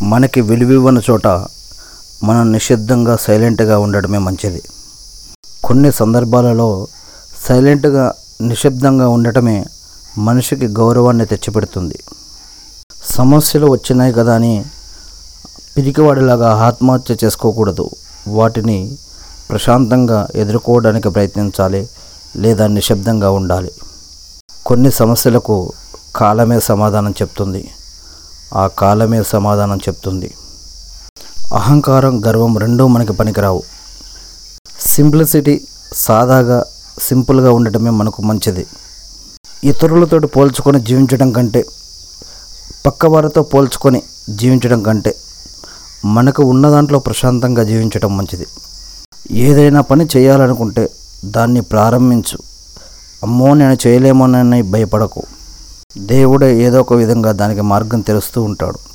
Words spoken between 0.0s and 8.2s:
మనకి విలువివ్వని చోట మనం నిశ్శబ్దంగా సైలెంట్గా ఉండడమే మంచిది. కొన్ని సందర్భాలలో సైలెంట్గా